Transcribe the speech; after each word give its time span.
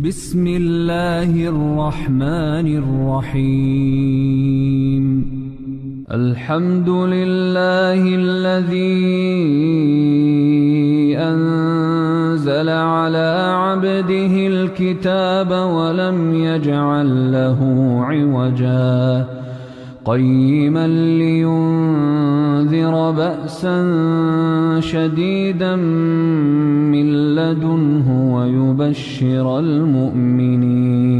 بسم 0.00 0.46
الله 0.46 1.48
الرحمن 1.48 2.76
الرحيم. 3.36 5.04
الحمد 6.10 6.88
لله 6.88 8.00
الذي 8.14 8.88
أنزل 11.18 12.68
على 12.68 13.52
عبده 13.54 14.46
الكتاب 14.46 15.50
ولم 15.50 16.34
يجعل 16.34 17.32
له 17.32 17.60
عوجا. 18.00 19.41
قيما 20.04 20.86
لينذر 21.18 21.90
بأسا 23.10 23.80
شديدا 24.80 25.76
من 25.76 27.34
لدنه 27.34 28.34
ويبشر 28.34 29.58
المؤمنين 29.58 31.12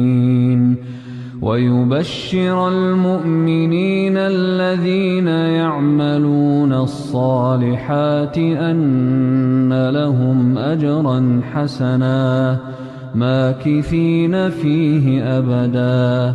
ويبشر 1.42 2.68
المؤمنين 2.68 4.16
الذين 4.16 5.28
يعملون 5.28 6.72
الصالحات 6.72 8.38
أن 8.38 9.90
لهم 9.90 10.58
أجرا 10.58 11.40
حسنا 11.52 12.58
ماكثين 13.14 14.48
فيه 14.50 15.22
أبدا 15.38 16.34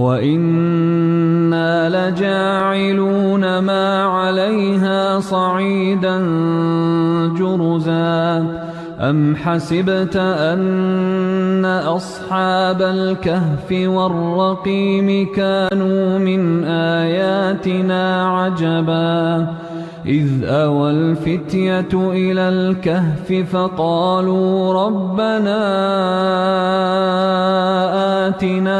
وإنا 0.00 1.88
لجاعلون 1.88 3.58
ما 3.58 4.04
عليها 4.04 5.20
صعيدا 5.20 6.18
جرزا 7.38 8.46
أم 9.00 9.36
حسبت 9.36 10.16
أن 10.16 11.64
أصحاب 11.64 12.82
الكهف 12.82 13.72
والرقيم 13.72 15.32
كانوا 15.34 16.18
من 16.18 16.64
آياتنا 16.64 18.28
عجبا 18.38 19.46
إذ 20.06 20.44
أوى 20.44 20.90
الفتية 20.90 21.88
إلى 21.94 22.48
الكهف 22.48 23.32
فقالوا 23.52 24.84
ربنا 24.86 25.60
آتنا 28.28 28.79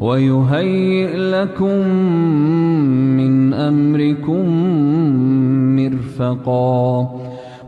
ويهيئ 0.00 1.16
لكم 1.16 1.86
من 3.16 3.54
أمركم 3.54 4.46
مرفقا 5.76 7.10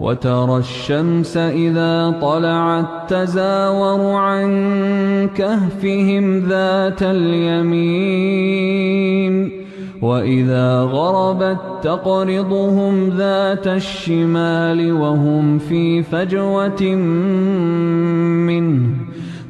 وترى 0.00 0.56
الشمس 0.56 1.36
إذا 1.36 2.18
طلعت 2.20 2.86
تزاور 3.08 4.14
عن 4.14 4.48
كهفهم 5.36 6.38
ذات 6.38 7.02
اليمين 7.02 8.42
وإذا 10.02 10.80
غربت 10.80 11.58
تقرضهم 11.82 13.08
ذات 13.08 13.66
الشمال 13.66 14.92
وهم 14.92 15.58
في 15.58 16.02
فجوة 16.02 16.82
منه 18.46 19.11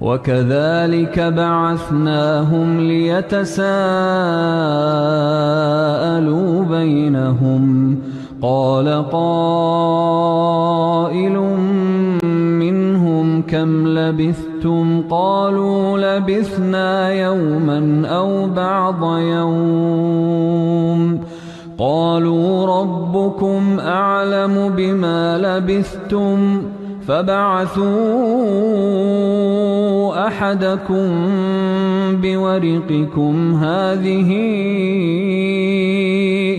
وكذلك 0.00 1.20
بعثناهم 1.20 2.80
ليتساءلوا 2.80 3.74
بينهم. 6.64 7.98
قال 8.42 9.04
قائل 9.12 11.38
منهم 12.32 13.42
كم 13.42 13.88
لبثتم؟ 13.88 15.02
قالوا 15.10 15.98
لبثنا 15.98 17.12
يوما 17.12 18.08
أو 18.08 18.46
بعض 18.46 19.18
يوم. 19.18 21.20
قالوا 21.78 22.80
ربكم 22.80 23.78
أعلم 23.80 24.72
بما 24.76 25.38
لبثتم 25.38 26.62
فبعثوا 27.08 28.58
أحدكم 30.28 31.08
بورقكم 32.22 33.54
هذه 33.54 34.30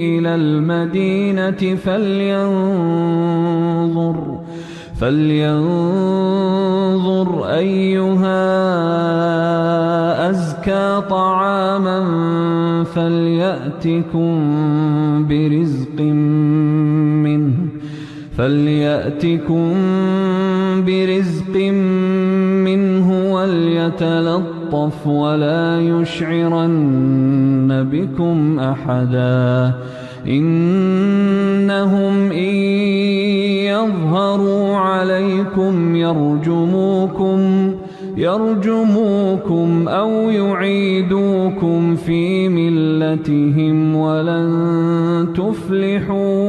إلى 0.10 0.36
المدينة 0.36 1.76
فلينظر 1.86 3.00
فلينظر 5.00 5.70
أيها 7.46 8.40
أزكى 10.30 11.02
طعاما 11.10 12.00
فليأتكم 12.84 14.30
برزق 15.30 16.00
فليأتكم 18.40 19.74
برزق 20.86 21.56
منه 22.66 23.34
وليتلطف 23.34 25.08
ولا 25.08 25.82
يشعرن 25.82 27.88
بكم 27.92 28.60
أحدا 28.60 29.74
إنهم 30.28 32.32
إن 32.32 32.56
يظهروا 33.68 34.76
عليكم 34.76 35.96
يرجموكم 35.96 37.40
يرجموكم 38.18 39.88
أو 39.88 40.12
يعيدوكم 40.30 41.96
في 41.96 42.50
ملتهم 42.50 43.96
ولن 43.96 44.50
تفلحوا 45.36 46.49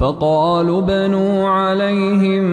فقالوا 0.00 0.80
بنوا 0.80 1.48
عليهم 1.48 2.46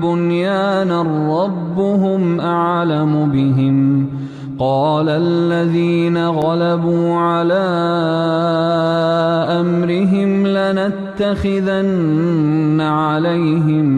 بنيانا 0.00 1.02
ربهم 1.42 2.40
أعلم 2.40 3.30
بهم. 3.32 4.06
قال 4.58 5.08
الذين 5.08 6.28
غلبوا 6.28 7.14
على 7.14 7.64
أمرهم 9.60 10.46
لنتخذن 10.46 11.90
عليهم 12.80 13.88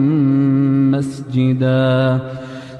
مسجداً. 0.91 2.19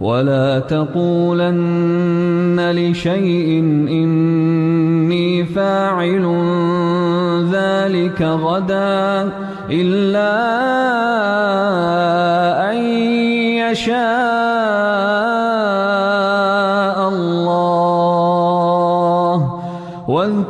ولا 0.00 0.58
تقولن 0.58 1.90
لشيء 2.70 3.58
إني 3.90 5.44
فاعل 5.44 6.24
ذلك 7.52 8.22
غدا 8.22 9.32
إلا 9.70 10.30
أن 12.70 12.76
يشاء 13.58 13.98
الله 17.08 18.28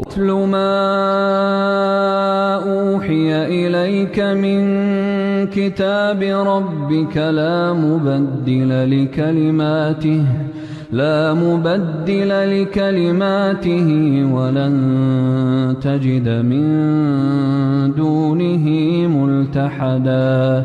اتل 0.00 0.30
ما 0.32 0.74
أوحي 2.54 3.46
إليك 3.46 4.20
من 4.20 4.60
كتاب 5.46 6.22
ربك 6.22 7.16
لا 7.16 7.72
مبدل 7.72 8.70
لكلماته 8.90 10.24
لا 10.92 11.34
مبدل 11.34 12.30
لكلماته 12.60 13.88
ولن 14.32 14.74
تجد 15.82 16.28
من 16.28 16.64
دونه 17.96 18.66
ملتحدا 19.08 20.64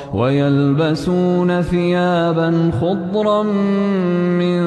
ويلبسون 0.13 1.61
ثيابا 1.61 2.71
خضرا 2.81 3.43
من 3.43 4.61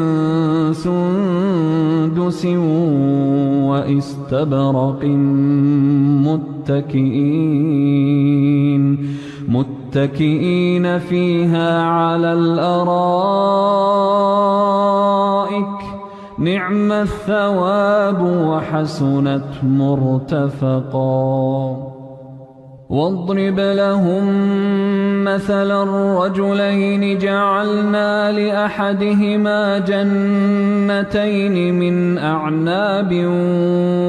سندس 0.72 2.46
وإستبرق 3.68 5.04
متكئين 6.64 7.54
متكئين 9.48 10.98
فيها 10.98 11.82
على 11.82 12.32
الأرائك. 12.32 13.14
نعم 16.38 16.92
الثواب 16.92 18.22
وحسنت 18.22 19.44
مرتفقا. 19.62 21.14
واضرب 22.94 23.60
لهم 23.60 24.24
مثلا 25.24 25.82
الرجلين 25.82 27.18
جعلنا 27.18 28.32
لأحدهما 28.32 29.78
جنتين 29.78 31.74
من 31.74 32.18
أعناب 32.18 33.10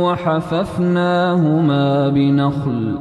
وحففناهما 0.05 1.83
بنخل 2.09 2.95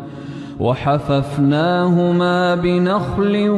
وحففناهما 0.60 2.54
بنخل 2.54 3.48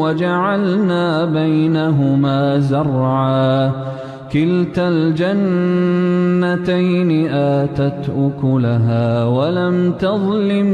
وجعلنا 0.00 1.24
بينهما 1.24 2.58
زرعا. 2.58 3.89
كلتا 4.32 4.88
الجنتين 4.88 5.90
آتت 7.30 8.10
أكلها 8.18 9.24
ولم 9.24 9.92
تظلم 9.92 10.66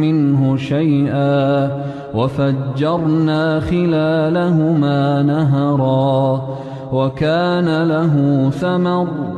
منه 0.00 0.56
شيئا 0.56 1.70
وفجرنا 2.14 3.60
خلالهما 3.60 5.22
نهرا 5.22 6.48
وكان 6.92 7.82
له 7.82 8.50
ثمر 8.50 9.37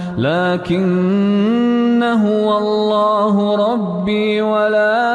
لكن 0.17 2.03
هو 2.03 2.57
الله 2.57 3.55
ربي 3.55 4.41
ولا 4.41 5.11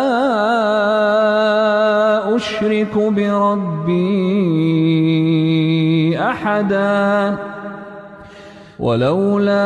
أشرك 2.36 2.96
بربي 2.96 3.96
أحدا. 6.20 7.36
ولولا 8.78 9.56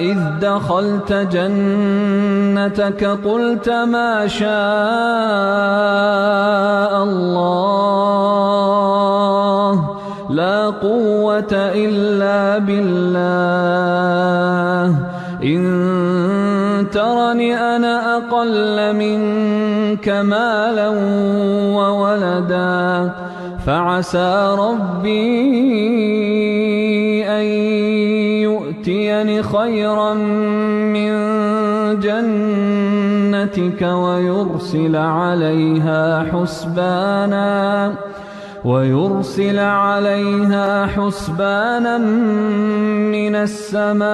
إذ 0.00 0.18
دخلت 0.40 1.12
جنتك 1.12 3.04
قلت 3.04 3.68
ما 3.68 4.26
شاء 4.26 4.50
الله. 7.02 7.90
لا 10.30 10.70
قوة 10.70 11.52
إلا 11.52 12.58
بالله. 12.58 13.20
إن 15.44 16.86
ترني 16.92 17.56
أنا 17.76 18.16
أقل 18.16 18.96
منك 18.96 20.08
مالا 20.08 20.88
وولدا 21.76 23.10
فعسى 23.66 24.56
ربي 24.58 25.20
أن 27.28 27.44
يؤتيني 28.46 29.42
خيرا 29.42 30.14
من 30.94 31.10
جنتك 32.00 33.82
ويرسل 33.82 34.96
عليها 34.96 36.26
حسبانا. 36.32 37.92
ويرسل 38.64 39.58
عليها 39.58 40.86
حسبانا 40.86 41.98
من 41.98 43.34
السماء 43.36 44.10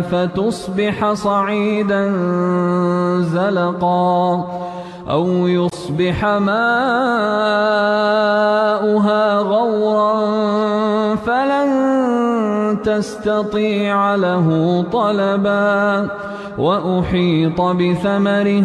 فتصبح 0.00 1.12
صعيدا 1.12 2.12
زلقا 3.20 4.44
أو 5.10 5.48
يصبح 5.48 6.24
ماؤها 6.24 6.58
غورا 9.38 10.24
فلن 11.14 12.78
تستطيع 12.84 14.14
له 14.14 14.84
طلبا 14.92 16.08
وأحيط 16.58 17.60
بثمره 17.60 18.64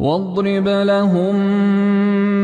واضرب 0.00 0.68
لهم 0.68 1.36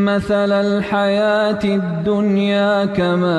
مثل 0.04 0.52
الحياة 0.52 1.64
الدنيا 1.64 2.84
كماء 2.84 3.36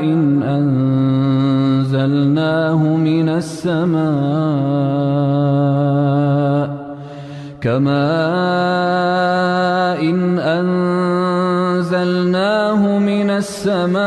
إن 0.00 0.42
أنزلناه 1.82 2.96
من 2.96 3.28
السماء 3.28 4.06
كماء 7.60 7.96
إن 10.10 10.38
أنزلناه 11.78 12.98
من 12.98 13.30
السماء 13.30 14.06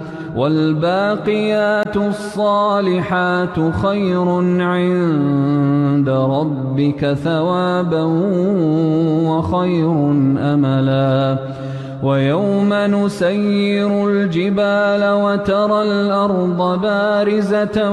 والباقيات 0.35 1.97
الصالحات 1.97 3.73
خير 3.81 4.29
عند 4.61 6.09
ربك 6.09 7.13
ثوابا 7.13 8.03
وخير 9.27 10.11
أملا. 10.37 11.37
ويوم 12.03 12.73
نسير 12.73 14.09
الجبال 14.09 15.13
وترى 15.13 15.81
الأرض 15.83 16.81
بارزة 16.81 17.91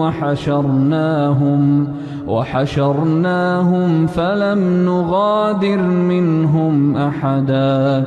وحشرناهم 0.00 1.88
وحشرناهم 2.26 4.06
فلم 4.06 4.84
نغادر 4.86 5.82
منهم 5.82 6.96
أحدا. 6.96 8.06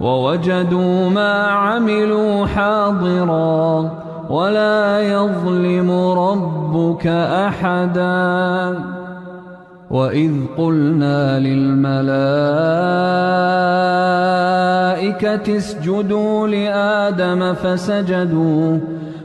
ووجدوا 0.00 1.10
ما 1.10 1.42
عملوا 1.42 2.46
حاضرا 2.46 3.90
ولا 4.30 5.00
يظلم 5.00 5.90
ربك 6.18 7.06
أحدا. 7.46 8.78
وإذ 9.90 10.32
قلنا 10.58 11.38
للملائكة 11.38 11.96
اسجدوا 15.56 16.48
لآدم 16.48 17.54
فسجدوا 17.54 18.78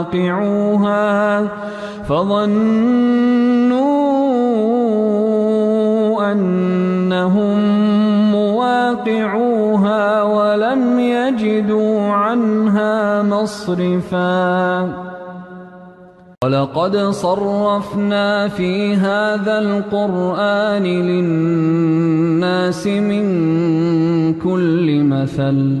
مواقعوها 0.00 1.48
فظنوا 2.08 3.80
أنهم 6.32 7.58
مواقعوها 8.32 10.22
ولم 10.22 11.00
يجدوا 11.00 12.00
عنها 12.00 13.22
مصرفاً. 13.22 14.88
ولقد 16.44 16.96
صرفنا 16.96 18.48
في 18.48 18.94
هذا 18.94 19.58
القرآن 19.58 20.82
للناس 20.82 22.86
من 22.86 23.24
كل 24.34 25.04
مثل. 25.04 25.80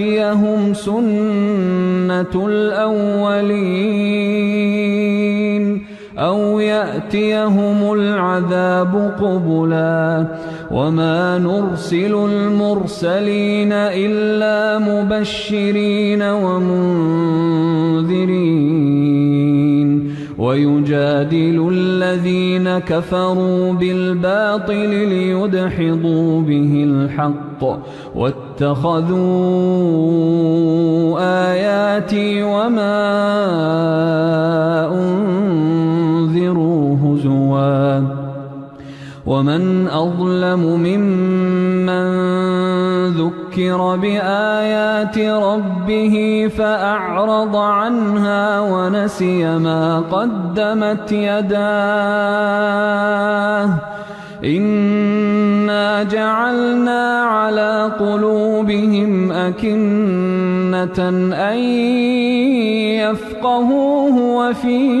تأتيهم 0.00 0.74
سنة 0.74 2.46
الأولين 2.48 3.50
أو 6.18 6.60
يأتيهم 6.60 7.92
العذاب 7.92 9.14
قبلا 9.20 10.26
وما 10.70 11.38
نرسل 11.38 12.14
المرسلين 12.14 13.72
إلا 13.72 14.78
مبشرين 14.78 16.22
ومنذرين 16.22 17.40
ويجادل 20.40 21.68
الذين 21.72 22.78
كفروا 22.78 23.72
بالباطل 23.72 24.88
ليدحضوا 24.88 26.42
به 26.42 26.84
الحق 26.86 27.64
واتخذوا 28.14 29.20
آياتي 31.50 32.42
وما 32.42 32.96
أنذروا 36.30 36.96
هزوا. 36.96 38.19
ومن 39.26 39.88
أظلم 39.88 40.60
ممن 40.60 42.30
ذكر 43.06 43.96
بآيات 43.96 45.18
ربه 45.18 46.48
فأعرض 46.58 47.56
عنها 47.56 48.60
ونسي 48.60 49.58
ما 49.58 50.00
قدمت 50.00 51.12
يداه 51.12 52.10
إنا 54.44 56.02
جعلنا 56.02 57.22
على 57.22 57.92
قلوبهم 58.00 59.32
أكنة 59.32 61.08
أن 61.34 61.58
يفقهوه 63.00 64.16
وفي 64.36 65.00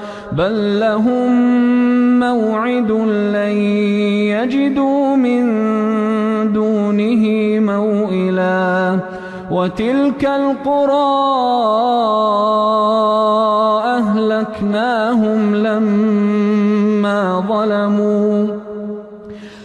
بل 0.31 0.79
لهم 0.79 1.31
موعد 2.19 2.91
لن 3.35 3.57
يجدوا 4.31 5.15
من 5.15 5.43
دونه 6.53 7.23
موئلا 7.59 8.99
وتلك 9.51 10.25
القرى 10.25 11.31
أهلكناهم 13.85 15.55
لما 15.55 17.43
ظلموا 17.47 18.60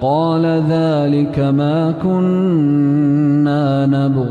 قال 0.00 0.46
ذلك 0.46 1.38
ما 1.38 1.92
كنا 2.02 3.86
نبغ. 3.86 4.26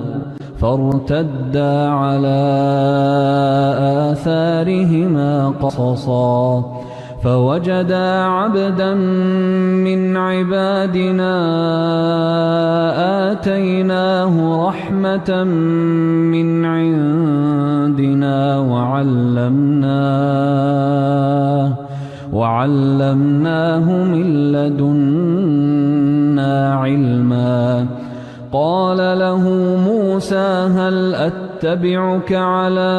فارتدا 0.59 1.89
على 1.89 2.41
آثارهما 4.11 5.53
قصصا. 5.61 6.63
فوجدا 7.23 8.23
عبدا 8.23 8.93
من 8.93 10.17
عبادنا 10.17 11.33
آتيناه 13.31 14.67
رحمة 14.67 15.43
من 16.33 16.65
عندنا 16.65 18.59
وعلمناه. 18.59 19.49
وعلمناه 22.33 24.03
من 24.03 24.51
لدنا 24.51 25.49
علما. 26.73 27.87
قال 28.51 28.97
له 28.97 29.49
موسى 29.87 30.67
هل 30.75 31.15
أتبعك 31.15 32.33
على 32.33 32.95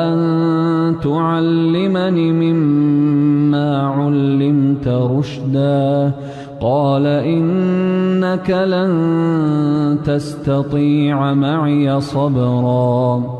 أن 0.00 0.20
تعلمني 1.02 2.32
مما 2.32 3.82
علمت 3.86 4.88
رشدا؟ 4.88 6.12
قال 6.60 7.06
إنك 7.06 8.50
لن 8.50 9.98
تستطيع 10.04 11.34
معي 11.34 12.00
صبرا. 12.00 13.39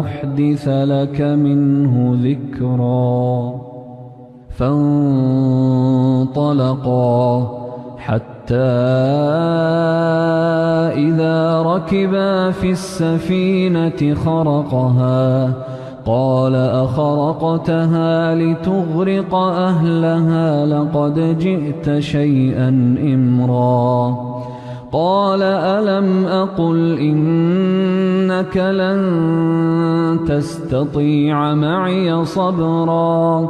أحدث 0.00 0.68
لك 0.68 1.20
منه 1.20 2.18
ذكرًا 2.22 3.54
فانطلقا 4.58 6.34
حتى 7.98 8.54
إذا 10.94 11.62
ركبا 11.62 12.50
في 12.50 12.70
السفينة 12.70 14.14
خرقها 14.14 15.52
قال 16.06 16.54
أخرقتها 16.54 18.34
لتغرق 18.34 19.34
أهلها 19.34 20.66
لقد 20.66 21.38
جئت 21.38 21.98
شيئا 21.98 22.68
إمرا 23.14 24.33
قال 24.94 25.42
ألم 25.42 26.26
أقل 26.26 26.98
إنك 26.98 28.56
لن 28.56 30.20
تستطيع 30.28 31.54
معي 31.54 32.24
صبرا 32.24 33.48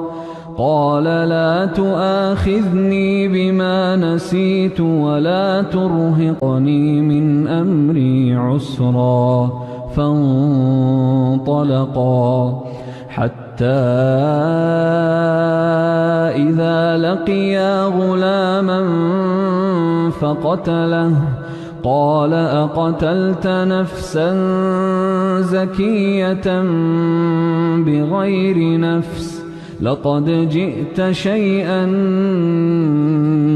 قال 0.59 1.05
لا 1.05 1.67
تؤاخذني 1.67 3.29
بما 3.29 3.97
نسيت 3.97 4.81
ولا 4.81 5.63
ترهقني 5.63 7.01
من 7.01 7.49
أمري 7.49 8.35
عسرا 8.35 9.51
فانطلقا 11.27 12.65
حتى 13.09 13.44
إذا 16.37 16.97
لقيا 16.97 17.85
غلاما 17.85 18.81
فقتله. 20.11 21.13
قال 21.85 22.33
أقتلت 22.35 23.47
نفسا 23.47 24.31
زكية 25.41 26.63
بغير 27.77 28.81
نفس؟ 28.81 29.45
لقد 29.83 30.49
جئت 30.51 31.11
شيئا 31.11 31.87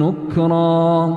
نكرا. 0.00 1.16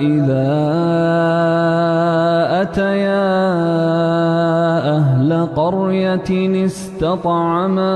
إذا 0.00 0.48
أتيا 2.62 3.28
أهل 4.96 5.30
قرية 5.56 6.64
استطعما 6.64 7.94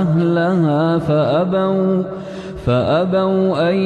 أهلها 0.00 0.98
فأبوا 0.98 2.02
فأبوا 2.66 3.70
أن 3.70 3.76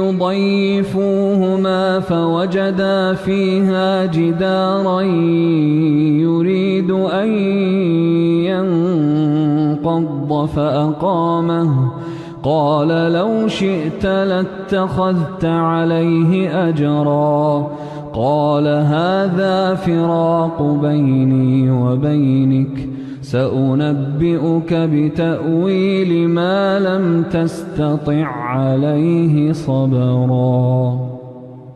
يضيفوهما 0.00 2.00
فوجدا 2.00 3.12
فيها 3.12 4.06
جدارا 4.06 5.00
يريد 6.22 6.90
أن 6.90 7.28
ينقض 9.84 10.46
فأقامه. 10.56 11.92
قال 12.44 12.88
لو 13.12 13.48
شئت 13.48 14.06
لاتخذت 14.06 15.44
عليه 15.44 16.68
أجرا. 16.68 17.70
قال 18.12 18.66
هذا 18.66 19.74
فراق 19.74 20.62
بيني 20.62 21.70
وبينك. 21.70 22.88
سأنبئك 23.22 24.74
بتأويل 24.74 26.28
ما 26.28 26.78
لم 26.78 27.22
تستطع 27.22 28.26
عليه 28.26 29.52
صبرا. 29.52 30.98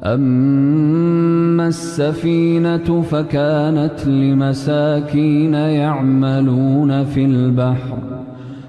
أما 0.04 1.68
السفينة 1.68 3.02
فكانت 3.02 4.07
لمساكين 4.07 5.54
يعملون 5.54 7.04
في 7.04 7.24
البحر. 7.24 7.98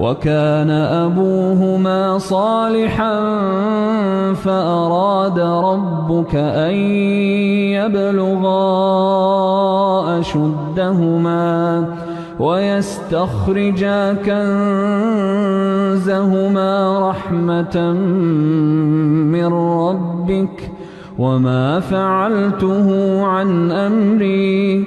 وكان 0.00 0.70
أبوهما 0.70 2.18
صالحا 2.18 3.18
فأراد 4.34 5.38
ربك 5.38 6.34
أن 6.34 6.74
يبلغا 7.74 8.60
أشدهما 10.20 11.84
ويستخرجا 12.38 14.12
كنزهما 15.98 17.10
رحمة 17.10 17.92
من 19.34 19.52
ربك 19.54 20.70
وما 21.18 21.80
فعلته 21.80 23.20
عن 23.26 23.72
أمري 23.72 24.86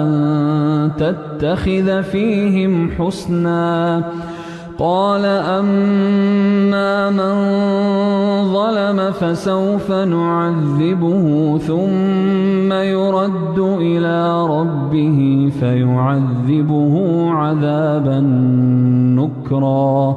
أن 0.00 0.10
تتخذ 0.98 2.02
فيهم 2.02 2.90
حسنا 2.90 4.04
قال 4.80 5.24
أما 5.24 7.10
من 7.10 7.34
ظلم 8.52 9.10
فسوف 9.10 9.90
نعذبه 9.92 11.58
ثم 11.58 12.72
يرد 12.72 13.58
إلى 13.58 14.46
ربه 14.46 15.50
فيعذبه 15.60 17.24
عذابا 17.30 18.20
نكرا 19.20 20.16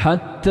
حتى 0.00 0.50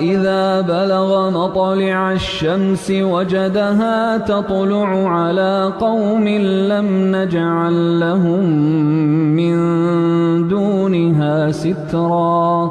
إذا 0.00 0.60
بلغ 0.60 1.30
مطلع 1.30 2.12
الشمس 2.12 2.90
وجدها 2.90 4.18
تطلع 4.18 5.08
على 5.08 5.72
قوم 5.80 6.28
لم 6.72 7.16
نجعل 7.16 8.00
لهم 8.00 8.44
من 9.36 9.56
دونها 10.48 11.50
سترا. 11.52 12.70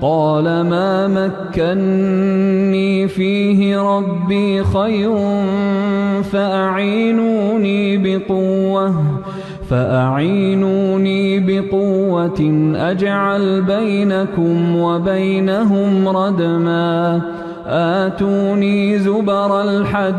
قال 0.00 0.44
ما 0.44 1.08
مكني 1.08 3.08
فيه 3.08 3.80
ربي 3.80 4.64
خير 4.64 5.16
فأعينوني 6.22 7.96
بقوة 7.96 8.94
فأعينوني 9.70 11.40
بقوة 11.40 12.72
أجعل 12.76 13.62
بينكم 13.62 14.76
وبينهم 14.76 16.08
ردما 16.08 17.20
آتوني 17.66 18.98
زبر 18.98 19.62
الحديد. 19.62 20.18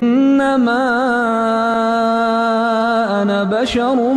إنما 0.55 0.83
أنا 3.21 3.43
بشر 3.43 4.13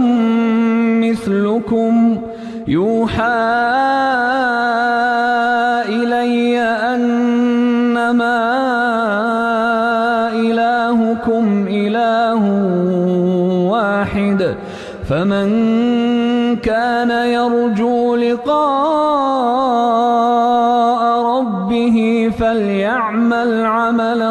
مثلكم. 1.04 2.18
يوحى 2.68 3.22
إلي 5.88 6.58
أنما 6.60 8.38
إلهكم 10.32 11.66
إله 11.70 12.42
واحد. 13.70 14.54
فمن 15.08 15.46
كان 16.56 17.10
يرجو 17.10 18.16
لقاء 18.16 19.44
ربه 21.22 22.30
فليعمل 22.38 23.66
عملا 23.66 24.30